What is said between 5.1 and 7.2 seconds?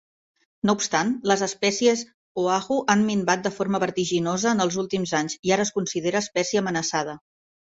anys i ara es considera espècie amenaçada.